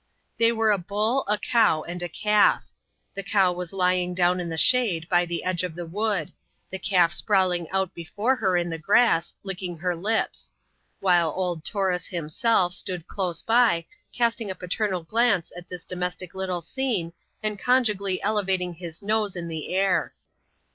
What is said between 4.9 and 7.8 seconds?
by the edge of the wood; the calf sprawl ing